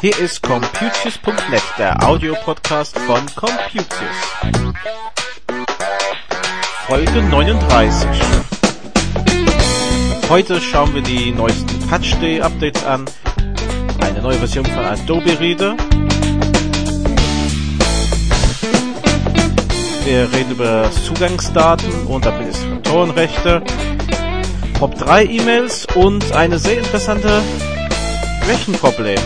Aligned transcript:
Hier 0.00 0.18
ist 0.18 0.42
Computius.net, 0.42 1.62
der 1.78 2.06
Audiopodcast 2.06 2.98
von 2.98 3.24
Computius. 3.34 3.88
Folge 6.86 7.22
39. 7.22 8.08
Heute 10.28 10.60
schauen 10.60 10.94
wir 10.94 11.02
die 11.02 11.30
neuesten 11.32 11.88
Patch 11.88 12.14
Day 12.20 12.42
Updates 12.42 12.84
an, 12.84 13.06
eine 14.00 14.20
neue 14.20 14.36
Version 14.36 14.66
von 14.66 14.84
Adobe 14.84 15.40
Reader. 15.40 15.74
Wir 20.08 20.22
reden 20.32 20.52
über 20.52 20.90
Zugangsdaten 20.90 22.06
und 22.06 22.26
Administratorenrechte, 22.26 23.62
Top 24.78 24.94
3 24.94 25.26
E-Mails 25.26 25.86
und 25.96 26.32
eine 26.32 26.58
sehr 26.58 26.78
interessante 26.78 27.42
Rechenproblem. 28.48 29.18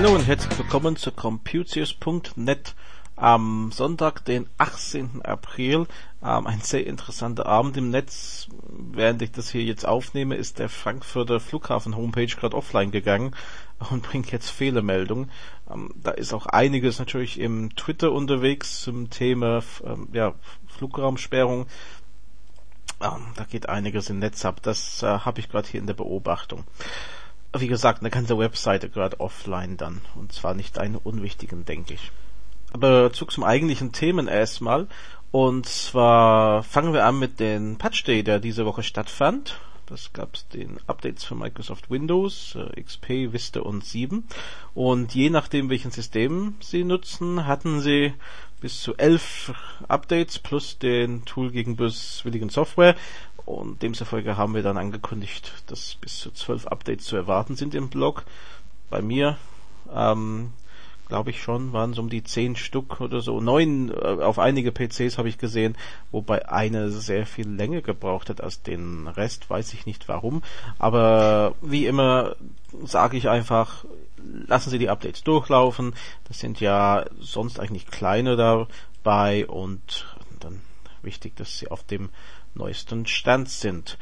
Hallo 0.00 0.14
und 0.14 0.28
herzlich 0.28 0.56
willkommen 0.56 0.94
zu 0.94 1.10
Computius.net 1.10 2.76
am 3.16 3.72
Sonntag, 3.72 4.24
den 4.24 4.48
18. 4.56 5.22
April. 5.24 5.88
Ähm, 6.22 6.46
ein 6.46 6.60
sehr 6.60 6.86
interessanter 6.86 7.46
Abend 7.46 7.76
im 7.76 7.90
Netz. 7.90 8.46
Während 8.68 9.22
ich 9.22 9.32
das 9.32 9.50
hier 9.50 9.64
jetzt 9.64 9.84
aufnehme, 9.84 10.36
ist 10.36 10.60
der 10.60 10.68
Frankfurter 10.68 11.40
Flughafen 11.40 11.96
Homepage 11.96 12.28
gerade 12.28 12.56
offline 12.56 12.92
gegangen 12.92 13.34
und 13.90 14.02
bringt 14.08 14.30
jetzt 14.30 14.50
Fehlermeldungen. 14.50 15.32
Ähm, 15.68 15.92
da 15.96 16.12
ist 16.12 16.32
auch 16.32 16.46
einiges 16.46 17.00
natürlich 17.00 17.40
im 17.40 17.74
Twitter 17.74 18.12
unterwegs 18.12 18.82
zum 18.82 19.10
Thema 19.10 19.64
ähm, 19.84 20.10
ja, 20.12 20.34
Flugraumsperrung. 20.68 21.66
Ähm, 23.02 23.26
da 23.34 23.42
geht 23.42 23.68
einiges 23.68 24.10
im 24.10 24.20
Netz 24.20 24.44
ab. 24.44 24.62
Das 24.62 25.02
äh, 25.02 25.06
habe 25.06 25.40
ich 25.40 25.48
gerade 25.48 25.66
hier 25.66 25.80
in 25.80 25.88
der 25.88 25.94
Beobachtung 25.94 26.62
wie 27.56 27.66
gesagt, 27.66 28.00
eine 28.00 28.10
ganze 28.10 28.38
Webseite 28.38 28.90
gerade 28.90 29.20
offline 29.20 29.76
dann. 29.76 30.00
Und 30.14 30.32
zwar 30.32 30.54
nicht 30.54 30.78
eine 30.78 30.98
unwichtigen, 30.98 31.64
denke 31.64 31.94
ich. 31.94 32.10
Aber 32.72 33.12
zurück 33.12 33.32
zum 33.32 33.44
eigentlichen 33.44 33.92
Themen 33.92 34.28
erstmal. 34.28 34.88
Und 35.30 35.66
zwar 35.66 36.62
fangen 36.62 36.92
wir 36.92 37.04
an 37.04 37.18
mit 37.18 37.40
den 37.40 37.76
Patch 37.76 38.04
Day, 38.04 38.22
der 38.22 38.40
diese 38.40 38.64
Woche 38.66 38.82
stattfand. 38.82 39.58
Das 39.86 40.12
gab 40.12 40.34
es 40.34 40.46
den 40.48 40.78
Updates 40.86 41.24
für 41.24 41.34
Microsoft 41.34 41.90
Windows, 41.90 42.56
äh, 42.56 42.82
XP, 42.82 43.32
Vista 43.32 43.60
und 43.60 43.84
7. 43.86 44.24
Und 44.74 45.14
je 45.14 45.30
nachdem, 45.30 45.70
welchen 45.70 45.90
System 45.90 46.56
Sie 46.60 46.84
nutzen, 46.84 47.46
hatten 47.46 47.80
Sie 47.80 48.12
bis 48.60 48.82
zu 48.82 48.96
elf 48.96 49.52
Updates 49.88 50.38
plus 50.38 50.78
den 50.78 51.24
Tool 51.24 51.50
gegen 51.50 51.76
böswilligen 51.76 52.50
Software. 52.50 52.96
Und 53.48 53.82
demzufolge 53.82 54.36
haben 54.36 54.54
wir 54.54 54.62
dann 54.62 54.76
angekündigt, 54.76 55.54
dass 55.68 55.94
bis 55.94 56.18
zu 56.18 56.30
zwölf 56.32 56.66
Updates 56.66 57.06
zu 57.06 57.16
erwarten 57.16 57.56
sind 57.56 57.74
im 57.74 57.88
Blog. 57.88 58.26
Bei 58.90 59.00
mir, 59.00 59.38
ähm, 59.90 60.52
glaube 61.08 61.30
ich 61.30 61.42
schon, 61.42 61.72
waren 61.72 61.92
es 61.92 61.98
um 61.98 62.10
die 62.10 62.22
zehn 62.22 62.56
Stück 62.56 63.00
oder 63.00 63.22
so. 63.22 63.40
Neun 63.40 63.90
äh, 63.90 64.22
auf 64.22 64.38
einige 64.38 64.70
PCs 64.70 65.16
habe 65.16 65.30
ich 65.30 65.38
gesehen, 65.38 65.78
wobei 66.10 66.46
eine 66.46 66.90
sehr 66.90 67.24
viel 67.24 67.48
länger 67.48 67.80
gebraucht 67.80 68.28
hat 68.28 68.42
als 68.42 68.60
den 68.60 69.08
Rest, 69.08 69.48
weiß 69.48 69.72
ich 69.72 69.86
nicht 69.86 70.08
warum. 70.08 70.42
Aber 70.78 71.54
wie 71.62 71.86
immer 71.86 72.36
sage 72.84 73.16
ich 73.16 73.30
einfach, 73.30 73.86
lassen 74.46 74.68
Sie 74.68 74.78
die 74.78 74.90
Updates 74.90 75.22
durchlaufen. 75.22 75.94
Das 76.24 76.38
sind 76.38 76.60
ja 76.60 77.06
sonst 77.18 77.60
eigentlich 77.60 77.86
kleine 77.86 78.36
dabei 78.36 79.46
und 79.46 80.06
dann 80.38 80.60
wichtig, 81.00 81.34
dass 81.36 81.58
Sie 81.58 81.68
auf 81.68 81.82
dem 81.82 82.10
neuesten 82.58 83.06
Stand 83.06 83.48
sind. 83.48 83.96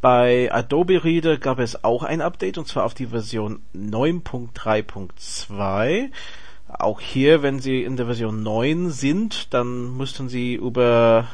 Bei 0.00 0.52
Adobe 0.52 1.04
Reader 1.04 1.38
gab 1.38 1.58
es 1.58 1.82
auch 1.84 2.02
ein 2.02 2.20
Update 2.20 2.58
und 2.58 2.68
zwar 2.68 2.84
auf 2.84 2.92
die 2.94 3.06
Version 3.06 3.62
9.3.2. 3.74 6.10
Auch 6.68 7.00
hier, 7.00 7.42
wenn 7.42 7.60
Sie 7.60 7.82
in 7.82 7.96
der 7.96 8.04
Version 8.06 8.42
9 8.42 8.90
sind, 8.90 9.54
dann 9.54 9.96
müssten 9.96 10.28
Sie 10.28 10.54
über 10.54 11.28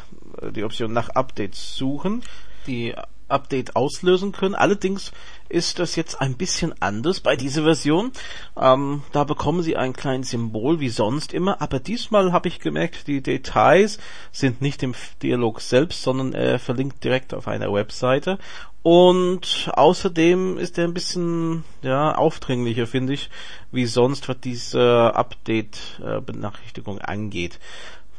die 0.54 0.64
Option 0.64 0.92
nach 0.92 1.08
Updates 1.10 1.76
suchen. 1.76 2.22
Die 2.66 2.94
Update 3.28 3.76
auslösen 3.76 4.32
können. 4.32 4.54
Allerdings 4.54 5.12
ist 5.48 5.78
das 5.78 5.96
jetzt 5.96 6.20
ein 6.20 6.36
bisschen 6.36 6.74
anders 6.80 7.20
bei 7.20 7.36
dieser 7.36 7.62
Version. 7.62 8.12
Ähm, 8.60 9.02
da 9.12 9.24
bekommen 9.24 9.62
Sie 9.62 9.76
ein 9.76 9.92
kleines 9.92 10.30
Symbol 10.30 10.80
wie 10.80 10.88
sonst 10.88 11.32
immer, 11.32 11.60
aber 11.60 11.80
diesmal 11.80 12.32
habe 12.32 12.48
ich 12.48 12.60
gemerkt, 12.60 13.06
die 13.06 13.22
Details 13.22 13.98
sind 14.32 14.60
nicht 14.60 14.82
im 14.82 14.94
Dialog 15.22 15.60
selbst, 15.60 16.02
sondern 16.02 16.32
er 16.32 16.58
verlinkt 16.58 17.04
direkt 17.04 17.34
auf 17.34 17.48
einer 17.48 17.72
Webseite. 17.72 18.38
Und 18.82 19.70
außerdem 19.72 20.58
ist 20.58 20.76
er 20.76 20.84
ein 20.84 20.92
bisschen 20.92 21.64
ja 21.80 22.14
aufdringlicher, 22.14 22.86
finde 22.86 23.14
ich, 23.14 23.30
wie 23.72 23.86
sonst, 23.86 24.28
was 24.28 24.40
diese 24.40 25.14
Update-Benachrichtigung 25.14 26.98
äh, 26.98 27.04
angeht 27.04 27.58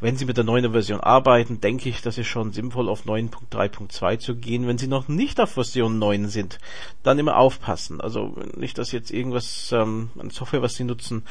wenn 0.02 0.18
Sie 0.18 0.26
mit 0.26 0.38
der 0.38 0.44
neuen 0.44 0.72
Version 0.72 1.00
arbeiten, 1.00 1.62
denke 1.62 1.90
ich, 1.90 2.02
dass 2.02 2.18
es 2.18 2.28
schon 2.28 2.52
sinnvoll 2.52 2.90
auf 2.90 3.06
9.3.2 3.06 4.20
zu 4.20 4.36
gehen. 4.36 4.68
Wenn 4.68 4.78
Sie 4.78 4.88
noch 4.88 5.08
nicht 5.08 5.40
auf 5.40 5.52
Version 5.52 6.00
9 6.00 6.28
sind, 6.28 6.60
dann 7.04 7.18
immer 7.20 7.38
aufpassen. 7.38 8.02
Also 8.02 8.36
nicht, 8.56 8.78
dass 8.78 8.92
jetzt 8.92 9.12
irgendwas 9.12 9.72
ähm, 9.72 10.10
an 10.20 10.30
Software, 10.30 10.62
was 10.62 10.76
Sie 10.76 10.84
nutzen, 10.84 11.24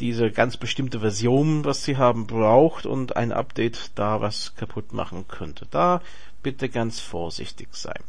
diese 0.00 0.30
ganz 0.30 0.56
bestimmte 0.56 1.00
Version, 1.00 1.64
was 1.64 1.84
Sie 1.84 1.96
haben, 1.96 2.26
braucht 2.26 2.86
und 2.86 3.16
ein 3.16 3.32
Update 3.32 3.92
da 3.94 4.20
was 4.20 4.54
kaputt 4.56 4.92
machen 4.92 5.26
könnte. 5.28 5.66
Da 5.70 6.02
bitte 6.42 6.68
ganz 6.68 7.00
vorsichtig 7.00 7.68
sein. 7.72 8.02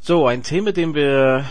So, 0.00 0.26
ein 0.26 0.42
Thema, 0.42 0.72
dem 0.72 0.94
wir 0.94 1.44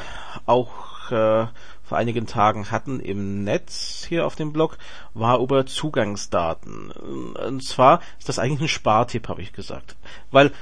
auch 0.46 1.12
äh, 1.12 1.48
vor 1.92 1.98
einigen 1.98 2.26
Tagen 2.26 2.72
hatten 2.72 3.02
im 3.02 3.44
Netz 3.44 4.06
hier 4.08 4.26
auf 4.26 4.38
dem 4.38 4.54
Blog, 4.54 4.78
war 5.14 5.40
über 5.40 5.66
Zugangsdaten. 5.66 6.90
Und 6.90 7.66
zwar 7.66 8.00
ist 8.18 8.30
das 8.30 8.40
eigentlich 8.40 8.62
ein 8.62 8.68
Spartipp, 8.70 9.28
habe 9.28 9.42
ich 9.42 9.52
gesagt. 9.52 9.98
Weil 10.32 10.54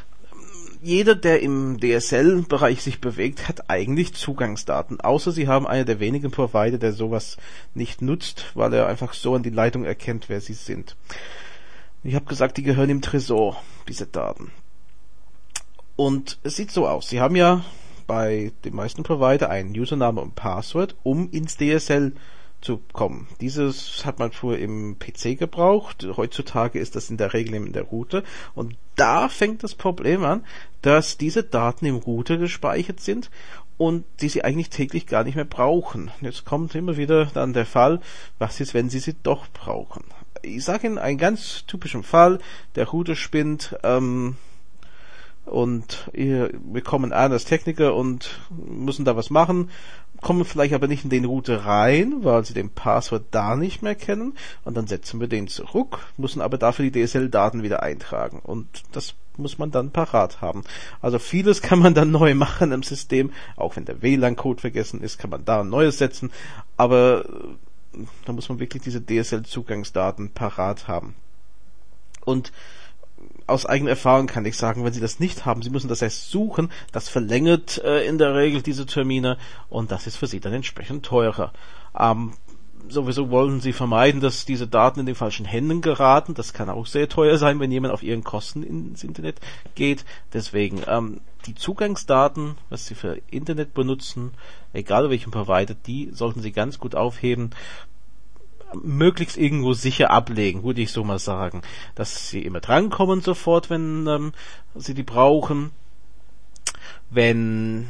jeder, 0.81 1.13
der 1.13 1.44
im 1.44 1.79
DSL-Bereich 1.79 2.81
sich 2.81 3.00
bewegt, 3.00 3.47
hat 3.47 3.69
eigentlich 3.69 4.16
Zugangsdaten. 4.16 5.01
Außer 5.01 5.31
sie 5.31 5.47
haben 5.47 5.67
einer 5.67 5.85
der 5.85 6.00
wenigen 6.00 6.31
Provider, 6.31 6.79
der 6.79 6.94
sowas 6.94 7.38
nicht 7.75 8.01
nutzt, 8.01 8.46
weil 8.56 8.73
er 8.73 8.88
einfach 8.88 9.13
so 9.13 9.35
an 9.35 9.44
die 9.44 9.51
Leitung 9.51 9.85
erkennt, 9.85 10.29
wer 10.29 10.41
sie 10.41 10.53
sind. 10.53 10.96
Ich 12.03 12.16
habe 12.16 12.25
gesagt, 12.25 12.57
die 12.57 12.63
gehören 12.63 12.90
im 12.90 13.03
Tresor, 13.03 13.61
diese 13.88 14.07
Daten. 14.07 14.50
Und 15.96 16.40
es 16.41 16.56
sieht 16.56 16.72
so 16.72 16.88
aus. 16.88 17.07
Sie 17.07 17.22
haben 17.22 17.35
ja 17.35 17.63
bei 18.09 18.52
den 18.66 18.74
meisten 18.74 19.03
Provider 19.03 19.52
einen 19.52 19.70
Username 19.70 20.20
und 20.20 20.34
Passwort, 20.34 20.96
um 21.03 21.30
ins 21.30 21.58
DSL 21.58 22.14
zu 22.59 22.81
kommen. 22.92 23.28
Dieses 23.40 24.03
hat 24.03 24.18
man 24.18 24.31
früher 24.31 24.58
im 24.58 24.97
PC 24.97 25.38
gebraucht. 25.38 26.08
Heutzutage 26.18 26.80
ist 26.80 26.96
das 26.96 27.12
in 27.12 27.18
der 27.18 27.34
Regel 27.34 27.53
in 27.53 27.72
der 27.72 27.84
Route. 27.84 28.24
Und 28.56 28.75
da 28.96 29.30
fängt 29.30 29.64
das 29.64 29.75
Problem 29.75 30.24
an, 30.24 30.44
dass 30.81 31.20
diese 31.20 31.44
Daten 31.44 31.86
im 31.86 31.97
Router 31.97 32.38
gespeichert 32.38 33.00
sind 33.00 33.30
und 33.78 34.06
die 34.22 34.30
sie 34.30 34.44
eigentlich 34.44 34.72
täglich 34.72 35.06
gar 35.06 35.24
nicht 35.24 35.36
mehr 35.36 35.46
brauchen. 35.46 36.09
Jetzt 36.20 36.46
kommt 36.46 36.73
immer 36.73 36.97
wieder 36.97 37.28
dann 37.28 37.53
der 37.53 37.67
Fall, 37.67 38.02
was 38.40 38.59
ist, 38.59 38.73
wenn 38.73 38.90
sie 38.90 39.00
sie 39.00 39.16
doch 39.22 39.46
brauchen. 39.53 40.03
Ich 40.41 40.64
sage 40.64 40.88
Ihnen 40.88 40.97
einen 40.97 41.20
ganz 41.20 41.67
typischen 41.67 42.02
Fall, 42.02 42.40
der 42.73 42.88
Router 42.88 43.16
spinnt, 43.16 43.78
ähm, 43.84 44.35
und 45.49 46.09
wir 46.13 46.81
kommen 46.84 47.13
an 47.13 47.31
als 47.31 47.46
Techniker 47.46 47.96
und 47.96 48.40
müssen 48.49 49.05
da 49.05 49.16
was 49.16 49.29
machen, 49.29 49.69
kommen 50.22 50.46
vielleicht 50.46 50.73
aber 50.73 50.87
nicht 50.87 51.03
in 51.03 51.09
den 51.09 51.25
Router 51.25 51.66
rein, 51.66 52.23
weil 52.23 52.43
sie 52.46 52.53
den 52.53 52.69
Passwort 52.69 53.25
da 53.31 53.55
nicht 53.55 53.81
mehr 53.81 53.96
kennen 53.96 54.35
und 54.66 54.75
dann 54.75 54.87
setzen 54.87 55.19
wir 55.19 55.28
den 55.28 55.47
zurück, 55.47 55.99
müssen 56.17 56.41
aber 56.41 56.57
dafür 56.57 56.90
die 56.90 57.05
DSL-Daten 57.05 57.63
wieder 57.63 57.84
eintragen 57.84 58.40
und 58.43 58.67
das 58.91 59.16
muss 59.37 59.57
man 59.57 59.72
dann 59.72 59.91
parat 59.91 60.41
haben. 60.41 60.63
Also 61.01 61.19
vieles 61.19 61.61
kann 61.63 61.79
man 61.79 61.93
dann 61.93 62.11
neu 62.11 62.35
machen 62.35 62.72
im 62.72 62.84
System, 62.84 63.31
auch 63.55 63.75
wenn 63.75 63.85
der 63.85 64.02
WLAN-Code 64.02 64.61
vergessen 64.61 65.02
ist, 65.02 65.17
kann 65.17 65.29
man 65.29 65.45
da 65.45 65.61
ein 65.61 65.69
neues 65.69 65.97
setzen, 65.97 66.31
aber 66.78 67.25
da 68.25 68.34
muss 68.34 68.49
man 68.49 68.59
wirklich 68.59 68.84
diese 68.84 69.03
DSL-Zugangsdaten 69.03 70.31
parat 70.31 70.87
haben. 70.87 71.16
Und 72.25 72.52
aus 73.47 73.66
eigener 73.66 73.91
Erfahrung 73.91 74.27
kann 74.27 74.45
ich 74.45 74.57
sagen, 74.57 74.83
wenn 74.83 74.93
Sie 74.93 75.01
das 75.01 75.19
nicht 75.19 75.45
haben, 75.45 75.61
Sie 75.61 75.69
müssen 75.69 75.87
das 75.87 76.01
erst 76.01 76.29
suchen, 76.29 76.69
das 76.91 77.09
verlängert 77.09 77.79
äh, 77.83 78.05
in 78.05 78.17
der 78.17 78.35
Regel 78.35 78.61
diese 78.61 78.85
Termine 78.85 79.37
und 79.69 79.91
das 79.91 80.07
ist 80.07 80.17
für 80.17 80.27
Sie 80.27 80.39
dann 80.39 80.53
entsprechend 80.53 81.05
teurer. 81.05 81.51
Ähm, 81.97 82.33
sowieso 82.87 83.29
wollen 83.29 83.59
Sie 83.61 83.73
vermeiden, 83.73 84.21
dass 84.21 84.45
diese 84.45 84.67
Daten 84.67 85.01
in 85.01 85.05
den 85.05 85.16
falschen 85.16 85.45
Händen 85.45 85.81
geraten. 85.81 86.33
Das 86.33 86.53
kann 86.53 86.69
auch 86.69 86.85
sehr 86.85 87.09
teuer 87.09 87.37
sein, 87.37 87.59
wenn 87.59 87.71
jemand 87.71 87.93
auf 87.93 88.03
Ihren 88.03 88.23
Kosten 88.23 88.63
ins 88.63 89.03
Internet 89.03 89.39
geht. 89.75 90.05
Deswegen 90.33 90.81
ähm, 90.87 91.21
die 91.45 91.55
Zugangsdaten, 91.55 92.55
was 92.69 92.85
Sie 92.85 92.95
für 92.95 93.19
Internet 93.29 93.73
benutzen, 93.73 94.31
egal 94.73 95.09
welchen 95.09 95.31
Provider, 95.31 95.73
die 95.73 96.09
sollten 96.11 96.41
Sie 96.41 96.51
ganz 96.51 96.79
gut 96.79 96.95
aufheben 96.95 97.51
möglichst 98.73 99.37
irgendwo 99.37 99.73
sicher 99.73 100.11
ablegen, 100.11 100.63
würde 100.63 100.81
ich 100.81 100.91
so 100.91 101.03
mal 101.03 101.19
sagen. 101.19 101.61
Dass 101.95 102.29
sie 102.29 102.43
immer 102.43 102.59
drankommen 102.59 103.21
sofort, 103.21 103.69
wenn 103.69 104.07
ähm, 104.07 104.33
sie 104.75 104.93
die 104.93 105.03
brauchen. 105.03 105.71
Wenn 107.09 107.89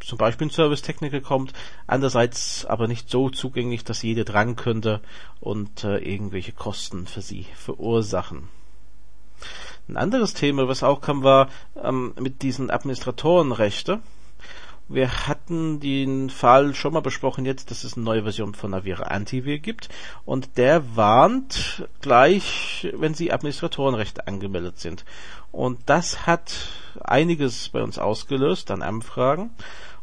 zum 0.00 0.18
Beispiel 0.18 0.48
ein 0.48 0.50
Servicetechniker 0.50 1.20
kommt, 1.20 1.52
andererseits 1.86 2.64
aber 2.64 2.88
nicht 2.88 3.08
so 3.08 3.30
zugänglich, 3.30 3.84
dass 3.84 4.02
jeder 4.02 4.24
dran 4.24 4.56
könnte 4.56 5.00
und 5.38 5.84
äh, 5.84 5.98
irgendwelche 5.98 6.52
Kosten 6.52 7.06
für 7.06 7.22
sie 7.22 7.46
verursachen. 7.54 8.48
Ein 9.88 9.96
anderes 9.96 10.34
Thema, 10.34 10.68
was 10.68 10.82
auch 10.82 11.00
kam, 11.00 11.22
war 11.22 11.48
ähm, 11.82 12.14
mit 12.18 12.42
diesen 12.42 12.70
Administratorenrechte. 12.70 14.00
Wir 14.92 15.28
hatten 15.28 15.78
den 15.78 16.30
Fall 16.30 16.74
schon 16.74 16.92
mal 16.92 17.00
besprochen 17.00 17.46
jetzt, 17.46 17.70
dass 17.70 17.84
es 17.84 17.94
eine 17.94 18.02
neue 18.02 18.24
Version 18.24 18.56
von 18.56 18.74
Avira 18.74 19.04
Antivir 19.04 19.60
gibt 19.60 19.88
und 20.24 20.56
der 20.56 20.96
warnt 20.96 21.88
gleich, 22.00 22.88
wenn 22.94 23.14
Sie 23.14 23.30
Administratorenrechte 23.30 24.26
angemeldet 24.26 24.80
sind. 24.80 25.04
Und 25.52 25.78
das 25.86 26.26
hat 26.26 26.56
einiges 27.04 27.68
bei 27.68 27.84
uns 27.84 28.00
ausgelöst 28.00 28.72
an 28.72 28.82
Anfragen 28.82 29.50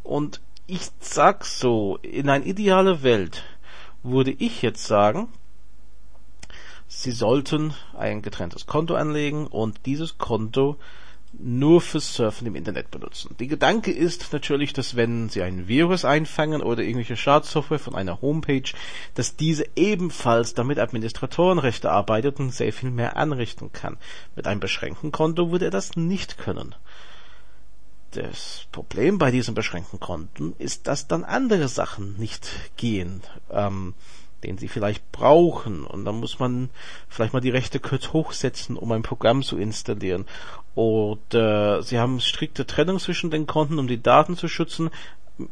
und 0.03 0.39
ich 0.67 0.83
sag 1.01 1.43
so, 1.43 1.97
in 2.01 2.29
eine 2.29 2.45
ideale 2.45 3.03
Welt 3.03 3.43
würde 4.03 4.31
ich 4.31 4.61
jetzt 4.61 4.87
sagen, 4.87 5.27
Sie 6.87 7.11
sollten 7.11 7.73
ein 7.93 8.21
getrenntes 8.21 8.67
Konto 8.67 8.95
anlegen 8.95 9.47
und 9.47 9.85
dieses 9.85 10.17
Konto 10.17 10.77
nur 11.33 11.81
fürs 11.81 12.15
Surfen 12.15 12.47
im 12.47 12.55
Internet 12.55 12.89
benutzen. 12.89 13.35
Die 13.39 13.47
Gedanke 13.47 13.91
ist 13.91 14.31
natürlich, 14.33 14.73
dass 14.73 14.95
wenn 14.95 15.29
Sie 15.29 15.43
ein 15.43 15.67
Virus 15.67 16.05
einfangen 16.05 16.61
oder 16.61 16.81
irgendwelche 16.81 17.17
Schadsoftware 17.17 17.79
von 17.79 17.95
einer 17.95 18.21
Homepage, 18.21 18.71
dass 19.13 19.35
diese 19.35 19.65
ebenfalls 19.75 20.53
damit 20.53 20.79
Administratorenrechte 20.79 21.91
arbeitet 21.91 22.39
und 22.39 22.53
sehr 22.53 22.73
viel 22.73 22.91
mehr 22.91 23.17
anrichten 23.17 23.71
kann. 23.71 23.97
Mit 24.35 24.47
einem 24.47 24.59
beschränkten 24.59 25.11
Konto 25.11 25.51
würde 25.51 25.65
er 25.65 25.71
das 25.71 25.95
nicht 25.95 26.37
können. 26.37 26.75
Das 28.11 28.65
Problem 28.71 29.17
bei 29.17 29.31
diesen 29.31 29.53
beschränkten 29.53 29.99
Konten 29.99 30.55
ist, 30.57 30.87
dass 30.87 31.07
dann 31.07 31.23
andere 31.23 31.67
Sachen 31.67 32.17
nicht 32.17 32.49
gehen. 32.77 33.21
Ähm, 33.51 33.93
den 34.47 34.57
sie 34.57 34.69
vielleicht 34.69 35.11
brauchen. 35.11 35.83
Und 35.83 36.05
dann 36.05 36.19
muss 36.19 36.39
man 36.39 36.69
vielleicht 37.09 37.33
mal 37.33 37.41
die 37.41 37.49
Rechte 37.49 37.79
kurz 37.79 38.13
hochsetzen, 38.13 38.77
um 38.77 38.91
ein 38.93 39.03
Programm 39.03 39.43
zu 39.43 39.57
installieren. 39.57 40.25
Oder 40.73 41.83
sie 41.83 41.99
haben 41.99 42.19
strikte 42.21 42.65
Trennung 42.65 42.99
zwischen 42.99 43.29
den 43.29 43.45
Konten, 43.45 43.77
um 43.77 43.87
die 43.87 44.01
Daten 44.01 44.37
zu 44.37 44.47
schützen 44.47 44.89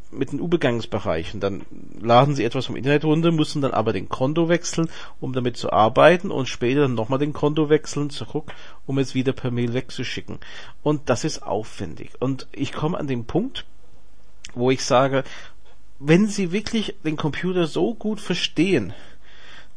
mit 0.10 0.32
den 0.32 0.40
Übergangsbereichen. 0.40 1.40
Dann 1.40 1.64
laden 2.00 2.36
sie 2.36 2.44
etwas 2.44 2.68
vom 2.68 2.76
Internet 2.76 3.04
runter, 3.04 3.32
müssen 3.32 3.62
dann 3.62 3.74
aber 3.74 3.92
den 3.94 4.10
Konto 4.10 4.50
wechseln, 4.50 4.90
um 5.20 5.34
damit 5.34 5.58
zu 5.58 5.72
arbeiten 5.72 6.32
und 6.32 6.48
später 6.48 6.82
dann 6.82 6.96
nochmal 6.96 7.20
den 7.20 7.34
Konto 7.34 7.70
wechseln 7.70 8.10
zurück, 8.10 8.54
um 8.86 8.98
es 8.98 9.14
wieder 9.14 9.34
per 9.34 9.52
Mail 9.52 9.74
wegzuschicken. 9.74 10.40
Und 10.84 11.10
das 11.10 11.24
ist 11.24 11.44
aufwendig. 11.44 12.12
Und 12.20 12.48
ich 12.52 12.72
komme 12.72 12.98
an 12.98 13.08
den 13.08 13.26
Punkt, 13.26 13.66
wo 14.54 14.72
ich 14.72 14.84
sage, 14.84 15.24
wenn 16.00 16.28
sie 16.28 16.52
wirklich 16.52 16.96
den 17.04 17.18
Computer 17.18 17.68
so 17.68 17.94
gut 17.94 18.20
verstehen, 18.20 18.94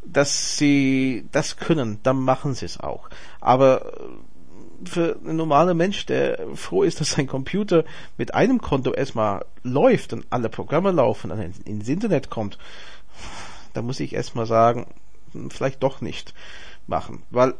dass 0.05 0.56
sie 0.56 1.26
das 1.32 1.56
können, 1.56 1.99
dann 2.03 2.19
machen 2.20 2.55
sie 2.55 2.65
es 2.65 2.81
auch. 2.81 3.09
Aber 3.41 3.93
für 4.85 5.19
einen 5.25 5.37
normalen 5.37 5.76
Mensch, 5.76 6.06
der 6.06 6.38
froh 6.55 6.82
ist, 6.82 7.00
dass 7.00 7.12
sein 7.12 7.26
Computer 7.26 7.85
mit 8.17 8.35
einem 8.35 8.61
Konto 8.61 8.93
erstmal 8.93 9.44
läuft 9.62 10.12
und 10.12 10.26
alle 10.31 10.49
Programme 10.49 10.93
laufen 10.93 11.31
und 11.31 11.67
ins 11.67 11.88
Internet 11.88 12.31
kommt, 12.31 12.59
da 13.75 13.82
muss 13.82 14.00
ich 14.00 14.15
erstmal 14.15 14.47
sagen, 14.47 14.87
vielleicht 15.50 15.82
doch 15.82 16.00
nicht 16.00 16.32
machen, 16.87 17.23
weil 17.31 17.55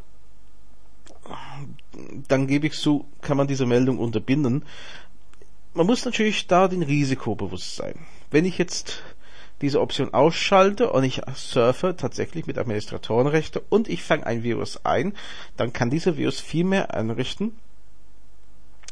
dann 2.29 2.47
gebe 2.47 2.67
ich 2.67 2.75
zu, 2.75 3.07
kann 3.21 3.37
man 3.37 3.47
diese 3.47 3.67
Meldung 3.67 3.99
unterbinden. 3.99 4.65
Man 5.79 5.87
muss 5.87 6.05
natürlich 6.05 6.47
da 6.47 6.69
den 6.69 6.83
Risiko 6.83 7.35
bewusst 7.35 7.77
sein 7.77 7.95
wenn 8.31 8.45
ich 8.45 8.59
jetzt 8.59 9.03
diese 9.61 9.81
Option 9.81 10.15
ausschalte 10.15 10.91
und 10.91 11.05
ich 11.05 11.23
surfe 11.35 11.97
tatsächlich 11.97 12.47
mit 12.47 12.59
Administratorenrechte 12.59 13.61
und 13.69 13.89
ich 13.89 14.03
fange 14.03 14.27
ein 14.27 14.43
Virus 14.43 14.85
ein, 14.85 15.15
dann 15.57 15.73
kann 15.73 15.91
dieser 15.91 16.17
Virus 16.17 16.41
viel 16.41 16.65
mehr 16.65 16.95
anrichten, 16.95 17.57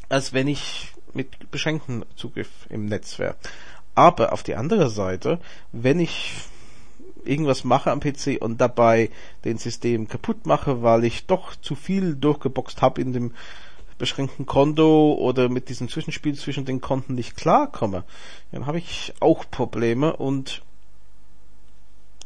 als 0.09 0.33
wenn 0.33 0.47
ich 0.47 0.93
mit 1.13 1.51
beschränktem 1.51 2.03
Zugriff 2.15 2.49
im 2.69 2.85
Netz 2.85 3.17
wäre. 3.17 3.35
Aber 3.95 4.33
auf 4.33 4.43
die 4.43 4.55
andere 4.55 4.89
Seite, 4.89 5.39
wenn 5.71 5.99
ich 5.99 6.33
irgendwas 7.23 7.63
mache 7.63 7.91
am 7.91 7.99
PC 7.99 8.37
und 8.39 8.59
dabei 8.59 9.09
den 9.45 9.57
System 9.57 10.07
kaputt 10.07 10.45
mache, 10.45 10.81
weil 10.81 11.03
ich 11.05 11.25
doch 11.25 11.55
zu 11.55 11.75
viel 11.75 12.15
durchgeboxt 12.15 12.81
habe 12.81 13.01
in 13.01 13.13
dem 13.13 13.33
beschränkten 13.97 14.45
Konto 14.45 15.13
oder 15.13 15.49
mit 15.49 15.69
diesem 15.69 15.89
Zwischenspiel 15.89 16.35
zwischen 16.35 16.65
den 16.65 16.81
Konten 16.81 17.15
nicht 17.15 17.35
klarkomme, 17.35 18.03
dann 18.51 18.65
habe 18.65 18.77
ich 18.77 19.13
auch 19.19 19.45
Probleme 19.49 20.15
und 20.15 20.61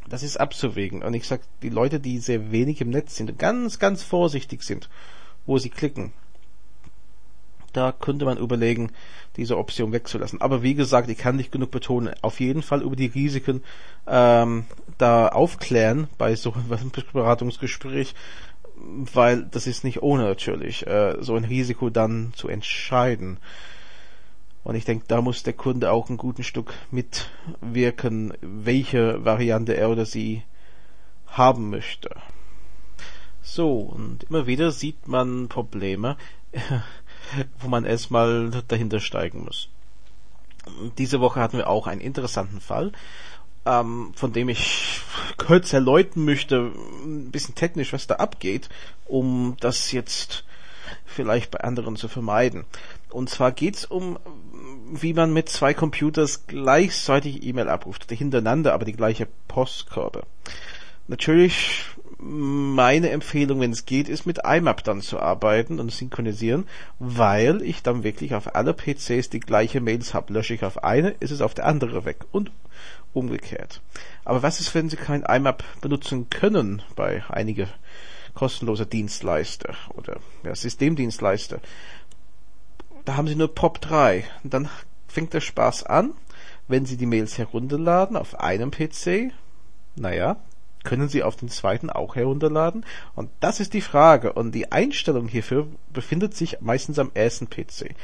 das 0.10 0.24
ist 0.24 0.38
abzuwägen. 0.38 1.04
Und 1.04 1.14
ich 1.14 1.28
sag, 1.28 1.42
die 1.62 1.70
Leute, 1.70 2.00
die 2.00 2.20
sehr 2.20 2.52
wenig 2.52 2.82
im 2.82 2.90
Netz 2.90 3.16
sind, 3.16 3.40
ganz, 3.40 3.80
ganz 3.80 4.04
vorsichtig 4.04 4.64
sind, 4.64 4.90
wo 5.46 5.58
sie 5.58 5.70
klicken, 5.70 6.12
da 7.74 7.94
könnte 7.94 8.26
man 8.26 8.38
überlegen, 8.38 8.92
diese 9.38 9.58
Option 9.58 9.94
wegzulassen. 9.94 10.42
Aber 10.42 10.62
wie 10.62 10.74
gesagt, 10.74 11.10
ich 11.10 11.18
kann 11.18 11.38
nicht 11.38 11.54
genug 11.54 11.72
betonen, 11.72 12.14
auf 12.22 12.42
jeden 12.42 12.64
Fall 12.64 12.82
über 12.82 12.98
die 12.98 13.06
Risiken 13.06 13.64
ähm, 14.08 14.66
da 14.98 15.30
aufklären 15.30 16.08
bei 16.18 16.36
so 16.36 16.54
einem 16.54 16.92
Beratungsgespräch 17.14 18.14
weil 19.14 19.44
das 19.44 19.68
ist 19.68 19.84
nicht 19.84 20.02
ohne 20.02 20.24
natürlich, 20.24 20.86
äh, 20.88 21.18
so 21.20 21.36
ein 21.36 21.46
Risiko 21.46 21.90
dann 21.90 22.34
zu 22.36 22.48
entscheiden. 22.48 23.38
Und 24.64 24.76
ich 24.76 24.86
denke, 24.86 25.06
da 25.08 25.22
muss 25.22 25.44
der 25.44 25.54
Kunde 25.54 25.92
auch 25.92 26.10
ein 26.10 26.18
gutes 26.18 26.46
Stück 26.46 26.74
mitwirken, 26.92 28.34
welche 28.42 29.26
Variante 29.26 29.76
er 29.76 29.90
oder 29.90 30.06
sie 30.06 30.44
haben 31.28 31.70
möchte. 31.70 32.16
So, 33.42 33.80
und 33.80 34.24
immer 34.26 34.46
wieder 34.46 34.72
sieht 34.72 35.08
man 35.08 35.48
Probleme, 35.48 36.16
wo 37.60 37.68
man 37.68 37.86
erstmal 37.86 38.52
dahinter 38.68 39.00
steigen 39.00 39.46
muss. 39.46 39.70
Diese 41.00 41.20
Woche 41.20 41.40
hatten 41.40 41.58
wir 41.58 41.68
auch 41.68 41.88
einen 41.88 42.02
interessanten 42.02 42.62
Fall 42.62 42.92
ähm, 43.66 44.12
von 44.16 44.34
dem 44.34 44.50
ich 44.50 45.02
kurz 45.38 45.74
erläutern 45.74 46.26
möchte, 46.26 46.72
ein 47.04 47.32
bisschen 47.32 47.56
technisch, 47.56 47.94
was 47.94 48.08
da 48.08 48.16
abgeht, 48.16 48.70
um 49.06 49.56
das 49.60 49.92
jetzt 49.92 50.44
vielleicht 51.06 51.52
bei 51.52 51.60
anderen 51.60 51.96
zu 51.96 52.08
vermeiden. 52.08 52.66
Und 53.10 53.30
zwar 53.30 53.52
geht's 53.52 53.86
um, 53.86 54.18
wie 54.92 55.14
man 55.14 55.34
mit 55.34 55.50
zwei 55.50 55.74
Computers 55.74 56.48
gleichzeitig 56.48 57.44
E-Mail 57.44 57.70
abruft, 57.70 58.10
hintereinander, 58.10 58.74
aber 58.74 58.86
die 58.86 58.94
gleiche 58.94 59.28
Postkörbe. 59.48 60.24
Natürlich 61.08 61.86
meine 62.24 63.10
Empfehlung, 63.10 63.60
wenn 63.60 63.72
es 63.72 63.86
geht, 63.86 64.08
ist 64.08 64.28
mit 64.28 64.40
IMAP 64.46 64.84
dann 64.84 65.02
zu 65.02 65.20
arbeiten 65.20 65.80
und 65.80 65.92
synchronisieren, 65.92 66.68
weil 67.00 67.64
ich 67.64 67.82
dann 67.82 68.04
wirklich 68.04 68.36
auf 68.36 68.56
alle 68.56 68.74
PCs 68.74 69.30
die 69.30 69.40
gleiche 69.40 69.82
Mails 69.82 70.14
habe. 70.14 70.32
Lösche 70.34 70.54
ich 70.54 70.64
auf 70.64 70.84
eine, 70.84 71.10
ist 71.20 71.32
es 71.32 71.42
auf 71.42 71.56
der 71.56 71.66
andere 71.66 72.06
weg 72.06 72.26
und 72.32 72.52
umgekehrt. 73.14 73.82
Aber 74.24 74.44
was 74.44 74.60
ist, 74.60 74.74
wenn 74.76 74.90
Sie 74.90 74.98
kein 74.98 75.24
IMAP 75.24 75.64
benutzen 75.82 76.30
können 76.30 76.84
bei 76.96 77.24
einigen 77.28 77.68
kostenloser 78.36 78.86
Dienstleister 78.86 79.74
oder 79.96 80.20
ja, 80.44 80.54
Systemdienstleister? 80.54 81.60
Da 83.04 83.18
haben 83.18 83.28
Sie 83.28 83.36
nur 83.36 83.50
POP3 83.50 84.24
und 84.44 84.54
dann 84.54 84.70
fängt 85.08 85.34
der 85.34 85.42
Spaß 85.42 85.88
an, 85.88 86.14
wenn 86.68 86.86
Sie 86.86 86.98
die 86.98 87.08
Mails 87.08 87.40
herunterladen 87.40 88.16
auf 88.16 88.40
einem 88.40 88.70
PC. 88.70 89.34
Naja, 89.96 90.38
können 90.84 91.10
Sie 91.10 91.24
auf 91.24 91.36
den 91.36 91.50
zweiten 91.50 91.90
auch 91.90 92.16
herunterladen? 92.16 92.86
Und 93.16 93.30
das 93.40 93.60
ist 93.60 93.74
die 93.74 93.82
Frage. 93.82 94.34
Und 94.34 94.54
die 94.54 94.72
Einstellung 94.72 95.28
hierfür 95.28 95.68
befindet 95.94 96.36
sich 96.36 96.62
meistens 96.62 96.98
am 96.98 97.12
ersten 97.14 97.50
PC. 97.50 97.96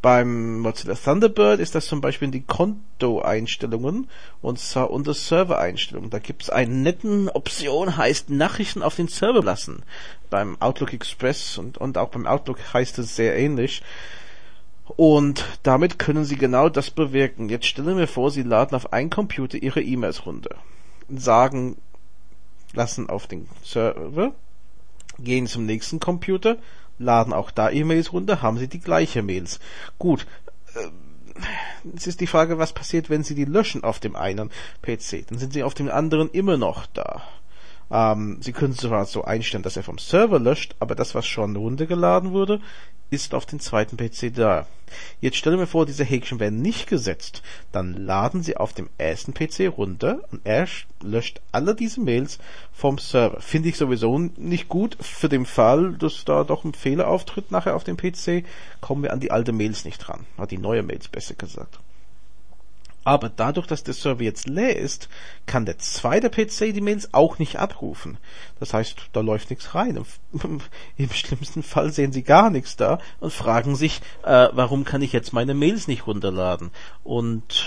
Beim 0.00 0.60
Mozilla 0.60 0.94
Thunderbird 0.94 1.60
ist 1.60 1.74
das 1.74 1.86
zum 1.86 2.00
Beispiel 2.00 2.26
in 2.26 2.32
die 2.32 2.42
Konto-Einstellungen 2.42 4.08
und 4.40 4.58
zwar 4.58 4.90
unter 4.90 5.14
Server-Einstellungen. 5.14 6.10
Da 6.10 6.18
gibt 6.18 6.44
es 6.44 6.50
eine 6.50 6.74
netten 6.74 7.28
Option, 7.28 7.96
heißt 7.96 8.30
Nachrichten 8.30 8.82
auf 8.82 8.96
den 8.96 9.08
Server 9.08 9.42
lassen. 9.42 9.82
Beim 10.30 10.56
Outlook 10.60 10.94
Express 10.94 11.58
und, 11.58 11.78
und 11.78 11.98
auch 11.98 12.08
beim 12.08 12.26
Outlook 12.26 12.58
heißt 12.72 12.98
es 12.98 13.14
sehr 13.14 13.36
ähnlich. 13.36 13.82
Und 14.96 15.44
damit 15.62 15.98
können 15.98 16.24
Sie 16.24 16.36
genau 16.36 16.68
das 16.68 16.90
bewirken. 16.90 17.48
Jetzt 17.48 17.66
stellen 17.66 17.96
wir 17.96 18.08
vor, 18.08 18.30
Sie 18.30 18.42
laden 18.42 18.74
auf 18.74 18.92
einen 18.92 19.10
Computer 19.10 19.58
Ihre 19.58 19.80
E-Mails 19.80 20.26
runter. 20.26 20.56
Sagen, 21.08 21.76
lassen 22.72 23.08
auf 23.08 23.26
den 23.26 23.48
Server, 23.64 24.32
gehen 25.18 25.46
zum 25.46 25.66
nächsten 25.66 26.00
Computer, 26.00 26.56
laden 26.98 27.32
auch 27.32 27.50
da 27.50 27.70
E-Mails 27.70 28.12
runter, 28.12 28.42
haben 28.42 28.58
Sie 28.58 28.68
die 28.68 28.80
gleiche 28.80 29.22
Mails. 29.22 29.60
Gut, 29.98 30.26
äh, 30.74 30.88
es 31.96 32.06
ist 32.06 32.20
die 32.20 32.26
Frage, 32.26 32.58
was 32.58 32.72
passiert, 32.72 33.10
wenn 33.10 33.24
Sie 33.24 33.34
die 33.34 33.44
löschen 33.44 33.84
auf 33.84 34.00
dem 34.00 34.16
einen 34.16 34.50
PC. 34.82 35.26
Dann 35.28 35.38
sind 35.38 35.52
Sie 35.52 35.62
auf 35.62 35.74
dem 35.74 35.90
anderen 35.90 36.30
immer 36.30 36.56
noch 36.56 36.86
da. 36.86 37.22
Ähm, 37.92 38.38
Sie 38.40 38.52
können 38.52 38.72
zwar 38.72 39.04
so 39.04 39.22
einstellen, 39.22 39.62
dass 39.62 39.76
er 39.76 39.82
vom 39.82 39.98
Server 39.98 40.38
löscht, 40.38 40.74
aber 40.80 40.94
das, 40.94 41.14
was 41.14 41.26
schon 41.26 41.54
runtergeladen 41.56 42.32
wurde, 42.32 42.60
ist 43.10 43.34
auf 43.34 43.44
den 43.44 43.60
zweiten 43.60 43.98
PC 43.98 44.34
da. 44.34 44.66
Jetzt 45.20 45.36
stellen 45.36 45.58
wir 45.58 45.66
vor, 45.66 45.84
diese 45.84 46.04
Häkchen 46.04 46.40
werden 46.40 46.62
nicht 46.62 46.86
gesetzt. 46.86 47.42
Dann 47.70 47.92
laden 47.92 48.42
Sie 48.42 48.56
auf 48.56 48.72
dem 48.72 48.88
ersten 48.96 49.34
PC 49.34 49.76
runter 49.76 50.22
und 50.30 50.40
er 50.44 50.66
löscht 51.02 51.40
alle 51.52 51.74
diese 51.74 52.00
Mails 52.00 52.38
vom 52.72 52.96
Server. 52.96 53.40
Finde 53.40 53.68
ich 53.68 53.76
sowieso 53.76 54.18
nicht 54.18 54.68
gut. 54.68 54.96
Für 55.00 55.28
den 55.28 55.44
Fall, 55.44 55.92
dass 55.92 56.24
da 56.24 56.44
doch 56.44 56.64
ein 56.64 56.74
Fehler 56.74 57.08
auftritt 57.08 57.50
nachher 57.50 57.76
auf 57.76 57.84
dem 57.84 57.98
PC, 57.98 58.44
kommen 58.80 59.02
wir 59.02 59.12
an 59.12 59.20
die 59.20 59.30
alte 59.30 59.52
Mails 59.52 59.84
nicht 59.84 59.98
dran. 59.98 60.24
Die 60.50 60.58
neue 60.58 60.82
Mails 60.82 61.08
besser 61.08 61.34
gesagt. 61.34 61.78
Aber 63.04 63.28
dadurch, 63.28 63.66
dass 63.66 63.82
der 63.82 63.94
Server 63.94 64.22
jetzt 64.22 64.48
leer 64.48 64.76
ist, 64.76 65.08
kann 65.46 65.66
der 65.66 65.78
zweite 65.78 66.30
PC 66.30 66.72
die 66.72 66.80
Mails 66.80 67.12
auch 67.12 67.38
nicht 67.38 67.58
abrufen. 67.58 68.18
Das 68.60 68.74
heißt, 68.74 68.96
da 69.12 69.20
läuft 69.20 69.50
nichts 69.50 69.74
rein. 69.74 70.04
Im 70.96 71.10
schlimmsten 71.10 71.62
Fall 71.62 71.92
sehen 71.92 72.12
sie 72.12 72.22
gar 72.22 72.50
nichts 72.50 72.76
da 72.76 73.00
und 73.20 73.32
fragen 73.32 73.74
sich, 73.74 74.00
äh, 74.24 74.48
warum 74.52 74.84
kann 74.84 75.02
ich 75.02 75.12
jetzt 75.12 75.32
meine 75.32 75.54
Mails 75.54 75.88
nicht 75.88 76.06
runterladen? 76.06 76.70
Und 77.02 77.66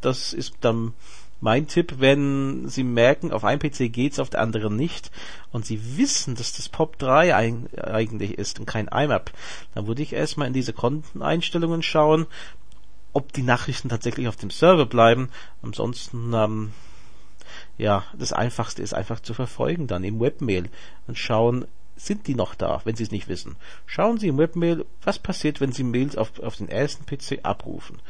das 0.00 0.32
ist 0.32 0.54
dann 0.60 0.92
mein 1.40 1.66
Tipp, 1.66 1.96
wenn 1.98 2.68
Sie 2.68 2.84
merken, 2.84 3.30
auf 3.30 3.44
einem 3.44 3.60
PC 3.60 3.92
geht's, 3.92 4.18
auf 4.18 4.30
der 4.30 4.40
anderen 4.40 4.76
nicht, 4.76 5.10
und 5.52 5.66
Sie 5.66 5.98
wissen, 5.98 6.36
dass 6.36 6.54
das 6.54 6.70
POP 6.70 6.98
3 6.98 7.34
ein, 7.34 7.68
eigentlich 7.76 8.38
ist 8.38 8.60
und 8.60 8.66
kein 8.66 8.88
IMAP, 8.88 9.30
dann 9.74 9.86
würde 9.86 10.02
ich 10.02 10.14
erstmal 10.14 10.48
in 10.48 10.54
diese 10.54 10.72
Konteneinstellungen 10.72 11.82
schauen, 11.82 12.26
ob 13.14 13.32
die 13.32 13.42
Nachrichten 13.42 13.88
tatsächlich 13.88 14.28
auf 14.28 14.36
dem 14.36 14.50
Server 14.50 14.84
bleiben. 14.84 15.30
Ansonsten, 15.62 16.34
ähm, 16.34 16.72
ja, 17.78 18.04
das 18.18 18.32
Einfachste 18.32 18.82
ist 18.82 18.92
einfach 18.92 19.20
zu 19.20 19.32
verfolgen 19.32 19.86
dann 19.86 20.04
im 20.04 20.20
Webmail 20.20 20.68
und 21.06 21.18
schauen, 21.18 21.66
sind 21.96 22.26
die 22.26 22.34
noch 22.34 22.54
da, 22.54 22.80
wenn 22.84 22.96
Sie 22.96 23.04
es 23.04 23.12
nicht 23.12 23.28
wissen. 23.28 23.56
Schauen 23.86 24.18
Sie 24.18 24.28
im 24.28 24.38
Webmail, 24.38 24.84
was 25.02 25.18
passiert, 25.18 25.60
wenn 25.60 25.72
Sie 25.72 25.84
Mails 25.84 26.16
auf, 26.16 26.40
auf 26.40 26.56
den 26.56 26.68
ersten 26.68 27.06
PC 27.06 27.40
abrufen. 27.44 28.00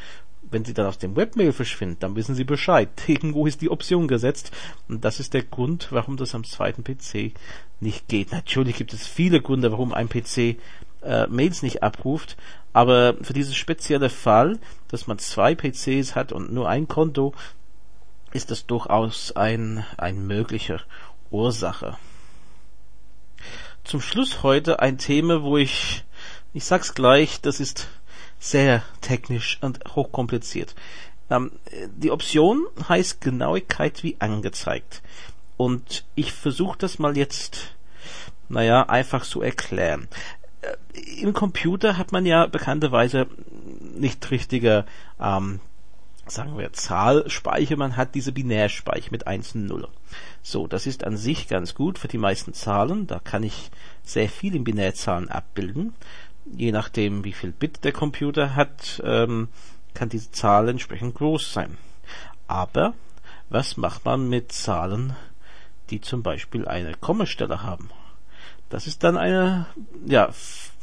Wenn 0.50 0.64
sie 0.64 0.74
dann 0.74 0.86
aus 0.86 0.98
dem 0.98 1.16
Webmail 1.16 1.52
verschwinden, 1.52 1.96
dann 2.00 2.16
wissen 2.16 2.34
Sie 2.34 2.44
Bescheid. 2.44 2.88
Irgendwo 3.06 3.46
ist 3.46 3.60
die 3.60 3.70
Option 3.70 4.08
gesetzt. 4.08 4.52
Und 4.88 5.04
das 5.04 5.20
ist 5.20 5.34
der 5.34 5.42
Grund, 5.42 5.88
warum 5.90 6.16
das 6.16 6.34
am 6.34 6.44
zweiten 6.44 6.84
PC 6.84 7.32
nicht 7.80 8.08
geht. 8.08 8.32
Natürlich 8.32 8.76
gibt 8.76 8.92
es 8.92 9.06
viele 9.06 9.40
Gründe, 9.40 9.72
warum 9.72 9.92
ein 9.92 10.08
PC 10.08 10.56
äh, 11.04 11.26
Mails 11.28 11.62
nicht 11.62 11.82
abruft. 11.82 12.36
Aber 12.72 13.14
für 13.22 13.32
dieses 13.32 13.54
spezielle 13.54 14.10
Fall, 14.10 14.58
dass 14.88 15.06
man 15.06 15.18
zwei 15.18 15.54
PCs 15.54 16.14
hat 16.14 16.32
und 16.32 16.52
nur 16.52 16.68
ein 16.68 16.88
Konto, 16.88 17.32
ist 18.32 18.50
das 18.50 18.66
durchaus 18.66 19.32
ein, 19.36 19.86
ein 19.96 20.26
möglicher 20.26 20.80
Ursache. 21.30 21.96
Zum 23.84 24.00
Schluss 24.00 24.42
heute 24.42 24.80
ein 24.80 24.98
Thema, 24.98 25.42
wo 25.42 25.56
ich, 25.56 26.04
ich 26.52 26.64
sag's 26.64 26.94
gleich, 26.94 27.40
das 27.40 27.60
ist 27.60 27.88
sehr 28.38 28.82
technisch 29.00 29.58
und 29.60 29.80
hochkompliziert. 29.94 30.74
Ähm, 31.30 31.52
die 31.96 32.10
Option 32.10 32.66
heißt 32.88 33.20
Genauigkeit 33.20 34.02
wie 34.02 34.16
angezeigt. 34.18 35.02
Und 35.56 36.04
ich 36.14 36.32
versuche 36.32 36.78
das 36.78 36.98
mal 36.98 37.16
jetzt, 37.16 37.74
naja, 38.48 38.82
einfach 38.82 39.24
zu 39.24 39.42
erklären. 39.42 40.08
Im 41.20 41.32
Computer 41.32 41.98
hat 41.98 42.12
man 42.12 42.24
ja 42.24 42.46
bekannterweise 42.46 43.26
nicht 43.96 44.30
richtige, 44.30 44.84
ähm, 45.20 45.60
sagen 46.26 46.56
wir, 46.56 46.72
Zahlspeicher, 46.72 47.76
man 47.76 47.96
hat 47.96 48.14
diese 48.14 48.32
Binärspeicher 48.32 49.10
mit 49.10 49.26
1 49.26 49.56
und 49.56 49.66
0. 49.66 49.88
So, 50.42 50.66
das 50.66 50.86
ist 50.86 51.04
an 51.04 51.16
sich 51.16 51.48
ganz 51.48 51.74
gut 51.74 51.98
für 51.98 52.08
die 52.08 52.18
meisten 52.18 52.54
Zahlen, 52.54 53.06
da 53.06 53.18
kann 53.18 53.42
ich 53.42 53.70
sehr 54.02 54.28
viel 54.28 54.54
in 54.54 54.64
Binärzahlen 54.64 55.28
abbilden. 55.28 55.94
Je 56.46 56.72
nachdem, 56.72 57.24
wie 57.24 57.32
viel 57.32 57.52
Bit 57.52 57.84
der 57.84 57.92
Computer 57.92 58.54
hat, 58.54 59.02
ähm, 59.04 59.48
kann 59.94 60.10
diese 60.10 60.30
Zahl 60.30 60.68
entsprechend 60.68 61.14
groß 61.14 61.52
sein. 61.52 61.78
Aber 62.46 62.94
was 63.48 63.76
macht 63.76 64.04
man 64.04 64.28
mit 64.28 64.52
Zahlen, 64.52 65.16
die 65.90 66.00
zum 66.00 66.22
Beispiel 66.22 66.68
eine 66.68 66.94
Kommastelle 66.94 67.62
haben? 67.62 67.90
Das 68.68 68.86
ist 68.86 69.04
dann 69.04 69.16
eine 69.16 69.66
ja, 70.06 70.30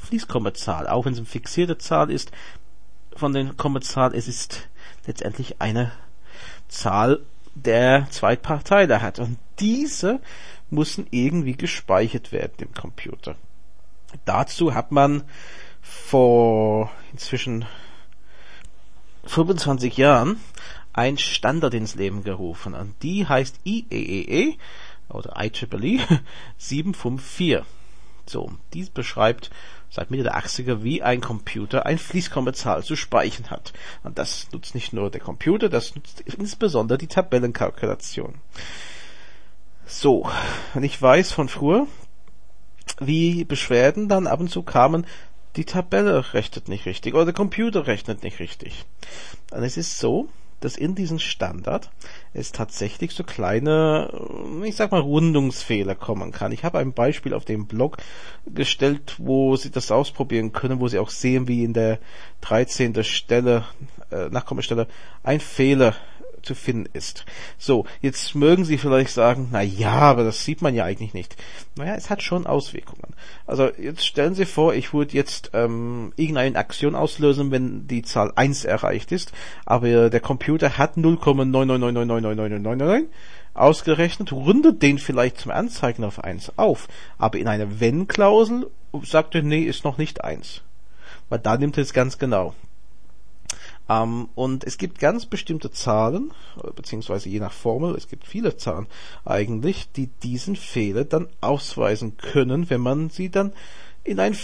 Fließkommazahl, 0.01 0.87
auch 0.87 1.05
wenn 1.05 1.13
es 1.13 1.19
eine 1.19 1.27
fixierte 1.27 1.77
Zahl 1.77 2.11
ist. 2.11 2.31
Von 3.15 3.33
den 3.33 3.57
Kommazahl, 3.57 4.15
es 4.15 4.27
ist 4.27 4.69
letztendlich 5.05 5.61
eine 5.61 5.91
Zahl, 6.67 7.21
der 7.55 8.07
zwei 8.09 8.35
Paar 8.35 8.63
Teile 8.63 9.01
hat. 9.01 9.19
Und 9.19 9.37
diese 9.59 10.21
müssen 10.69 11.07
irgendwie 11.11 11.55
gespeichert 11.55 12.31
werden 12.31 12.55
im 12.59 12.73
Computer. 12.73 13.35
Dazu 14.25 14.73
hat 14.73 14.91
man 14.91 15.23
vor 15.81 16.91
inzwischen 17.11 17.65
25 19.25 19.97
Jahren 19.97 20.39
ein 20.93 21.17
Standard 21.17 21.73
ins 21.73 21.95
Leben 21.95 22.23
gerufen 22.23 22.73
und 22.73 23.01
die 23.03 23.27
heißt 23.27 23.59
IEEE 23.65 24.49
e 24.49 24.57
oder 25.09 25.35
IEEE 25.37 25.99
754. 26.57 27.61
So, 28.25 28.51
dies 28.73 28.89
beschreibt 28.89 29.51
seit 29.91 30.09
Mitte 30.09 30.23
der 30.23 30.37
80er, 30.37 30.83
wie 30.83 31.03
ein 31.03 31.21
Computer 31.21 31.85
ein 31.85 31.97
Fließkommazahl 31.97 32.83
zu 32.83 32.95
speichern 32.95 33.49
hat. 33.49 33.73
Und 34.03 34.17
das 34.17 34.47
nutzt 34.51 34.73
nicht 34.73 34.93
nur 34.93 35.11
der 35.11 35.21
Computer, 35.21 35.69
das 35.69 35.95
nutzt 35.95 36.21
insbesondere 36.21 36.97
die 36.97 37.07
Tabellenkalkulation. 37.07 38.35
So, 39.85 40.29
und 40.73 40.83
ich 40.83 40.99
weiß 40.99 41.33
von 41.33 41.49
früher, 41.49 41.85
wie 43.01 43.43
Beschwerden 43.43 44.07
dann 44.07 44.27
ab 44.27 44.39
und 44.39 44.49
zu 44.49 44.63
kamen, 44.63 45.05
die 45.57 45.65
Tabelle 45.65 46.33
rechnet 46.33 46.69
nicht 46.69 46.85
richtig 46.85 47.13
oder 47.13 47.25
der 47.25 47.33
Computer 47.33 47.85
rechnet 47.85 48.23
nicht 48.23 48.39
richtig. 48.39 48.85
Und 49.51 49.63
es 49.63 49.75
ist 49.75 49.99
so, 49.99 50.29
dass 50.61 50.77
in 50.77 50.95
diesen 50.95 51.19
Standard 51.19 51.91
es 52.33 52.51
tatsächlich 52.51 53.11
so 53.11 53.23
kleine, 53.23 54.09
ich 54.63 54.75
sag 54.75 54.91
mal, 54.91 55.01
Rundungsfehler 55.01 55.95
kommen 55.95 56.31
kann. 56.31 56.51
Ich 56.53 56.63
habe 56.63 56.79
ein 56.79 56.93
Beispiel 56.93 57.33
auf 57.33 57.45
dem 57.45 57.65
Blog 57.65 57.97
gestellt, 58.45 59.15
wo 59.17 59.55
Sie 59.57 59.71
das 59.71 59.91
ausprobieren 59.91 60.53
können, 60.53 60.79
wo 60.79 60.87
Sie 60.87 60.99
auch 60.99 61.09
sehen, 61.09 61.47
wie 61.47 61.63
in 61.63 61.73
der 61.73 61.99
13. 62.41 63.03
Stelle, 63.03 63.65
äh, 64.11 64.29
Nachkommastelle, 64.29 64.87
ein 65.23 65.39
Fehler 65.39 65.95
zu 66.43 66.55
finden 66.55 66.89
ist. 66.93 67.25
So, 67.57 67.85
jetzt 68.01 68.35
mögen 68.35 68.65
Sie 68.65 68.77
vielleicht 68.77 69.11
sagen, 69.11 69.49
na 69.51 69.61
ja, 69.61 69.93
aber 69.93 70.23
das 70.23 70.43
sieht 70.43 70.61
man 70.61 70.75
ja 70.75 70.85
eigentlich 70.85 71.13
nicht. 71.13 71.35
Naja, 71.75 71.95
es 71.95 72.09
hat 72.09 72.23
schon 72.23 72.47
Auswirkungen. 72.47 73.13
Also 73.45 73.69
jetzt 73.77 74.05
stellen 74.05 74.35
Sie 74.35 74.45
vor, 74.45 74.73
ich 74.73 74.93
würde 74.93 75.13
jetzt 75.13 75.51
ähm, 75.53 76.13
irgendeine 76.15 76.57
Aktion 76.57 76.95
auslösen, 76.95 77.51
wenn 77.51 77.87
die 77.87 78.01
Zahl 78.01 78.31
1 78.35 78.65
erreicht 78.65 79.11
ist, 79.11 79.31
aber 79.65 80.09
der 80.09 80.19
Computer 80.19 80.77
hat 80.77 80.97
0,999999999 80.97 83.05
ausgerechnet, 83.53 84.31
rundet 84.31 84.81
den 84.81 84.97
vielleicht 84.97 85.37
zum 85.37 85.51
Anzeigen 85.51 86.03
auf 86.03 86.23
1 86.23 86.57
auf, 86.57 86.87
aber 87.17 87.37
in 87.37 87.47
einer 87.47 87.79
Wenn-Klausel 87.79 88.67
sagt 89.03 89.35
er, 89.35 89.43
nee, 89.43 89.63
ist 89.63 89.83
noch 89.83 89.97
nicht 89.97 90.23
1. 90.23 90.61
Weil 91.29 91.39
da 91.39 91.57
nimmt 91.57 91.77
er 91.77 91.83
es 91.83 91.93
ganz 91.93 92.17
genau. 92.17 92.53
Ähm, 93.89 94.29
und 94.35 94.63
es 94.63 94.77
gibt 94.77 94.99
ganz 94.99 95.25
bestimmte 95.25 95.71
Zahlen, 95.71 96.31
beziehungsweise 96.75 97.29
je 97.29 97.39
nach 97.39 97.53
Formel, 97.53 97.95
es 97.95 98.07
gibt 98.07 98.25
viele 98.25 98.57
Zahlen 98.57 98.87
eigentlich, 99.25 99.91
die 99.91 100.07
diesen 100.07 100.55
Fehler 100.55 101.05
dann 101.05 101.27
ausweisen 101.41 102.17
können, 102.17 102.69
wenn 102.69 102.81
man 102.81 103.09
sie 103.09 103.29
dann 103.29 103.53
in 104.03 104.19
eine 104.19 104.35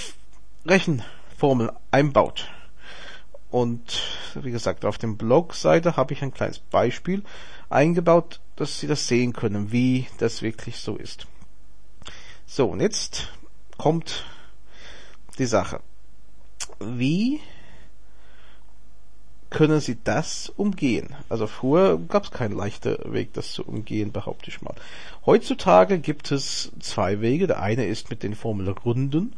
Rechenformel 0.66 1.72
einbaut. 1.92 2.50
Und 3.50 4.04
wie 4.36 4.52
gesagt, 4.52 4.84
auf 4.84 4.98
dem 4.98 5.18
Blog-Seite 5.18 5.96
habe 5.96 6.14
ich 6.14 6.22
ein 6.22 6.34
kleines 6.34 6.60
Beispiel 6.60 7.24
eingebaut, 7.70 8.42
dass 8.56 8.80
Sie 8.80 8.88
das 8.88 9.08
sehen 9.08 9.34
können, 9.34 9.72
wie 9.72 10.08
das 10.18 10.42
wirklich 10.42 10.78
so 10.78 10.96
ist. 10.98 11.28
So, 12.46 12.68
und 12.68 12.82
jetzt 12.82 13.30
kommt 13.78 14.26
die 15.38 15.46
Sache. 15.46 15.80
Wie 16.80 17.40
können 19.50 19.80
Sie 19.80 19.98
das 20.04 20.50
umgehen? 20.56 21.16
Also 21.30 21.48
früher 21.48 21.98
gab 21.98 22.26
es 22.26 22.32
keinen 22.32 22.56
leichten 22.56 22.98
Weg, 23.14 23.34
das 23.34 23.52
zu 23.54 23.64
umgehen, 23.64 24.12
behaupte 24.12 24.50
ich 24.50 24.62
mal. 24.62 24.76
Heutzutage 25.26 26.00
gibt 26.00 26.32
es 26.32 26.72
zwei 26.80 27.22
Wege. 27.22 27.48
Der 27.48 27.62
eine 27.62 27.86
ist 27.86 28.10
mit 28.10 28.24
den 28.24 28.36
Formelrunden 28.36 29.34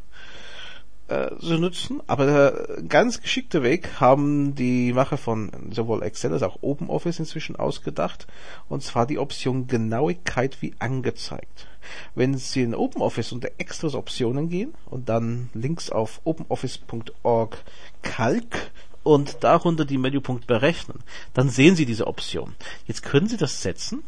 äh, 1.10 1.36
zu 1.40 1.58
nutzen, 1.58 2.02
aber 2.08 2.26
der 2.26 2.82
ganz 2.88 3.22
geschickte 3.22 3.64
Weg 3.64 4.00
haben 4.00 4.56
die 4.56 4.94
Macher 4.94 5.18
von 5.18 5.52
sowohl 5.72 6.04
Excel 6.04 6.34
als 6.34 6.44
auch 6.44 6.60
OpenOffice 6.62 7.20
inzwischen 7.20 7.56
ausgedacht, 7.56 8.28
und 8.68 8.84
zwar 8.84 9.08
die 9.08 9.18
Option 9.18 9.68
Genauigkeit 9.68 10.62
wie 10.62 10.76
angezeigt. 10.80 11.68
Wenn 12.14 12.38
Sie 12.38 12.62
in 12.62 12.76
OpenOffice 12.76 13.32
unter 13.32 13.50
Extras 13.58 13.96
Optionen 13.96 14.50
gehen 14.50 14.74
und 14.86 15.10
dann 15.10 15.50
links 15.54 15.90
auf 15.90 16.22
openoffice.org 16.26 17.58
Calc 18.04 18.72
und 19.10 19.38
darunter 19.44 19.86
die 19.86 19.98
Menüpunkt 19.98 20.46
berechnen, 20.46 21.00
dann 21.34 21.50
sehen 21.50 21.76
Sie 21.76 21.88
diese 21.88 22.06
Option. 22.06 22.54
Jetzt 22.86 23.02
können 23.02 23.28
Sie 23.28 23.38
das 23.38 23.64
setzen 23.64 24.04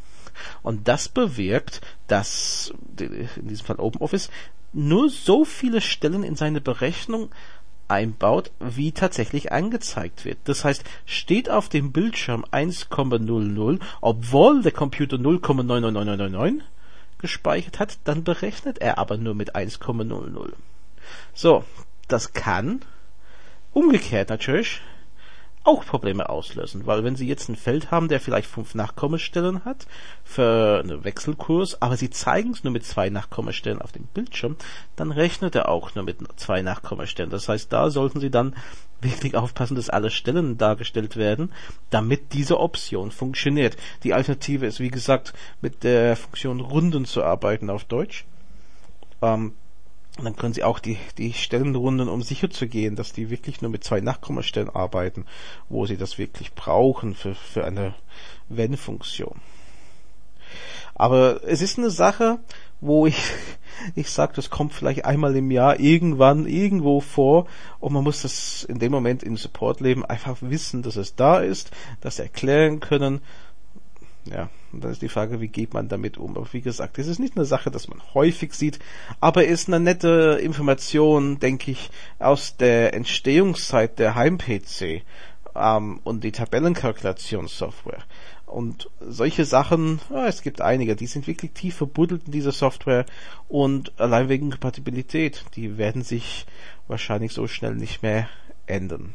und 0.62 0.88
das 0.88 1.10
bewirkt, 1.10 1.82
dass 2.06 2.72
in 3.00 3.48
diesem 3.48 3.66
Fall 3.66 3.78
OpenOffice 3.78 4.30
nur 4.74 5.10
so 5.10 5.44
viele 5.44 5.82
Stellen 5.82 6.24
in 6.24 6.36
seine 6.36 6.62
Berechnung 6.62 7.32
einbaut, 7.88 8.52
wie 8.60 8.92
tatsächlich 8.92 9.52
angezeigt 9.52 10.24
wird. 10.24 10.38
Das 10.44 10.64
heißt, 10.64 10.84
steht 11.08 11.50
auf 11.50 11.68
dem 11.68 11.92
Bildschirm 11.92 12.46
1,00, 12.52 13.80
obwohl 14.02 14.62
der 14.62 14.72
Computer 14.72 15.18
0,99999 15.18 16.62
gespeichert 17.18 17.80
hat, 17.80 17.98
dann 18.04 18.24
berechnet 18.24 18.78
er 18.78 19.00
aber 19.00 19.18
nur 19.18 19.34
mit 19.34 19.56
1,00. 19.56 20.54
So, 21.34 21.64
das 22.08 22.34
kann 22.34 22.82
umgekehrt 23.74 24.30
natürlich 24.30 24.82
auch 25.64 25.86
Probleme 25.86 26.30
auslösen, 26.30 26.88
weil 26.88 27.04
wenn 27.04 27.16
Sie 27.16 27.28
jetzt 27.28 27.48
ein 27.50 27.56
Feld 27.56 27.92
haben, 27.92 28.08
der 28.08 28.20
vielleicht 28.20 28.50
fünf 28.50 28.74
Nachkommastellen 28.74 29.64
hat 29.64 29.86
für 30.24 30.82
einen 30.84 31.04
Wechselkurs, 31.04 31.82
aber 31.82 31.98
Sie 31.98 32.10
zeigen 32.10 32.52
es 32.52 32.64
nur 32.64 32.74
mit 32.74 32.86
zwei 32.86 33.10
Nachkommastellen 33.10 33.82
auf 33.82 33.92
dem 33.92 34.06
Bildschirm, 34.06 34.56
dann 34.96 35.12
rechnet 35.12 35.56
er 35.56 35.70
auch 35.70 35.94
nur 35.94 36.04
mit 36.04 36.18
zwei 36.38 36.62
Nachkommastellen. 36.62 37.30
Das 37.30 37.48
heißt, 37.48 37.72
da 37.72 37.92
sollten 37.92 38.20
Sie 38.20 38.32
dann 38.32 38.56
wirklich 39.02 39.36
aufpassen, 39.36 39.76
dass 39.76 39.90
alle 39.90 40.10
Stellen 40.10 40.58
dargestellt 40.58 41.16
werden, 41.16 41.52
damit 41.90 42.34
diese 42.34 42.60
Option 42.60 43.12
funktioniert. 43.12 43.78
Die 44.04 44.14
Alternative 44.14 44.66
ist, 44.66 44.80
wie 44.80 44.92
gesagt, 44.92 45.34
mit 45.62 45.84
der 45.84 46.16
Funktion 46.16 46.60
Runden 46.60 47.06
zu 47.06 47.24
arbeiten 47.24 47.70
auf 47.70 47.84
Deutsch. 47.84 48.26
Ähm, 49.22 49.54
und 50.22 50.26
dann 50.26 50.36
können 50.36 50.54
Sie 50.54 50.64
auch 50.64 50.78
die, 50.78 51.00
die 51.18 51.34
Stellenrunden, 51.34 52.08
um 52.08 52.22
sicher 52.22 52.52
zu 52.52 52.68
gehen, 52.68 52.96
dass 52.96 53.12
die 53.12 53.32
wirklich 53.32 53.64
nur 53.64 53.72
mit 53.72 53.84
zwei 53.84 54.02
Nachkommastellen 54.02 54.70
arbeiten, 54.70 55.26
wo 55.68 55.88
Sie 55.88 55.98
das 55.98 56.20
wirklich 56.20 56.54
brauchen 56.54 57.16
für, 57.16 57.34
für 57.34 57.66
eine 57.66 57.96
Wenn-Funktion. 58.48 59.42
Aber 60.94 61.44
es 61.44 61.64
ist 61.64 61.80
eine 61.80 61.90
Sache, 61.90 62.38
wo 62.82 63.08
ich, 63.08 63.18
ich 63.96 64.12
sage, 64.12 64.34
das 64.36 64.52
kommt 64.52 64.74
vielleicht 64.74 65.06
einmal 65.06 65.36
im 65.36 65.50
Jahr 65.50 65.80
irgendwann 65.80 66.46
irgendwo 66.46 67.00
vor 67.00 67.48
und 67.80 67.92
man 67.92 68.04
muss 68.04 68.22
das 68.22 68.64
in 68.64 68.78
dem 68.78 68.92
Moment 68.92 69.24
im 69.24 69.38
Supportleben 69.38 70.06
einfach 70.06 70.38
wissen, 70.42 70.84
dass 70.84 70.98
es 70.98 71.16
da 71.16 71.40
ist, 71.40 71.72
das 72.00 72.20
erklären 72.20 72.80
können 72.80 73.22
ja, 74.26 74.50
und 74.72 74.84
dann 74.84 74.92
ist 74.92 75.02
die 75.02 75.10
Frage, 75.10 75.42
wie 75.42 75.48
geht 75.48 75.74
man 75.74 75.90
damit 75.90 76.18
um? 76.18 76.38
Aber 76.38 76.48
wie 76.54 76.62
gesagt, 76.62 77.00
es 77.00 77.08
ist 77.08 77.20
nicht 77.20 77.36
eine 77.36 77.46
Sache, 77.46 77.72
dass 77.72 77.88
man 77.88 78.02
häufig 78.14 78.54
sieht, 78.54 78.80
aber 79.20 79.46
ist 79.46 79.68
eine 79.68 79.80
nette 79.80 80.40
Information, 80.42 81.40
denke 81.40 81.72
ich, 81.72 81.90
aus 82.20 82.56
der 82.58 82.94
Entstehungszeit 82.94 83.98
der 83.98 84.16
Heim-PC 84.16 85.04
ähm, 85.56 86.00
und 86.04 86.24
die 86.24 86.32
Tabellenkalkulationssoftware. 86.32 88.04
Und 88.46 88.90
solche 89.00 89.46
Sachen, 89.46 90.02
ja, 90.10 90.28
es 90.28 90.42
gibt 90.42 90.62
einige, 90.62 90.96
die 90.96 91.08
sind 91.08 91.26
wirklich 91.26 91.54
tief 91.54 91.76
verbuddelt 91.76 92.24
in 92.26 92.34
dieser 92.34 92.52
Software 92.52 93.06
und 93.48 94.00
allein 94.00 94.30
wegen 94.30 94.52
Kompatibilität, 94.52 95.46
die 95.56 95.78
werden 95.78 96.04
sich 96.04 96.46
wahrscheinlich 96.88 97.32
so 97.32 97.48
schnell 97.48 97.76
nicht 97.76 98.04
mehr 98.04 98.28
ändern. 98.68 99.14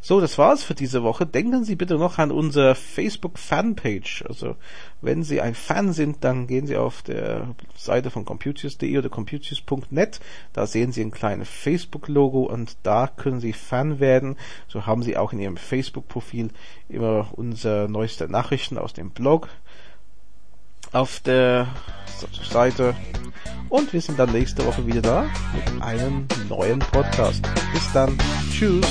So, 0.00 0.20
das 0.20 0.38
war's 0.38 0.62
für 0.62 0.74
diese 0.74 1.02
Woche. 1.02 1.26
Denken 1.26 1.64
Sie 1.64 1.76
bitte 1.76 1.96
noch 1.96 2.18
an 2.18 2.30
unsere 2.30 2.74
Facebook 2.74 3.38
Fanpage. 3.38 4.24
Also, 4.28 4.56
wenn 5.00 5.22
Sie 5.22 5.40
ein 5.40 5.54
Fan 5.54 5.92
sind, 5.92 6.24
dann 6.24 6.46
gehen 6.46 6.66
Sie 6.66 6.76
auf 6.76 7.02
der 7.02 7.54
Seite 7.76 8.10
von 8.10 8.24
computius.de 8.24 8.98
oder 8.98 9.08
computius.net. 9.08 10.20
Da 10.52 10.66
sehen 10.66 10.92
Sie 10.92 11.02
ein 11.02 11.10
kleines 11.10 11.48
Facebook-Logo 11.48 12.44
und 12.44 12.76
da 12.82 13.06
können 13.06 13.40
Sie 13.40 13.52
Fan 13.52 14.00
werden. 14.00 14.36
So 14.68 14.86
haben 14.86 15.02
Sie 15.02 15.16
auch 15.16 15.32
in 15.32 15.40
Ihrem 15.40 15.56
Facebook-Profil 15.56 16.50
immer 16.88 17.28
unsere 17.32 17.88
neueste 17.88 18.28
Nachrichten 18.28 18.78
aus 18.78 18.92
dem 18.92 19.10
Blog 19.10 19.48
auf 20.92 21.20
der 21.20 21.68
Seite. 22.50 22.94
Und 23.68 23.92
wir 23.92 24.00
sind 24.00 24.18
dann 24.18 24.32
nächste 24.32 24.64
Woche 24.66 24.86
wieder 24.86 25.02
da 25.02 25.26
mit 25.54 25.82
einem 25.82 26.26
neuen 26.48 26.80
Podcast. 26.80 27.42
Bis 27.72 27.92
dann. 27.92 28.18
Tschüss. 28.50 28.86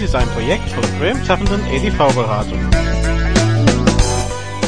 Rechtschaffenden 0.00 1.60
EDV-Beratung. 1.66 2.58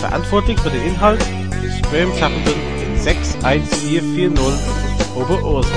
Verantwortlich 0.00 0.60
für 0.60 0.70
den 0.70 0.82
Inhalt 0.82 1.22
ist 1.62 1.82
Graham 1.84 2.12
Chappenden 2.18 2.54
in 2.84 3.00
61440 3.00 5.16
Oberursel. 5.16 5.72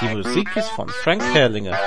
Die 0.00 0.08
Musik 0.08 0.48
ist 0.56 0.70
von 0.70 0.88
Frank 0.88 1.22
Herrlinger. 1.34 1.78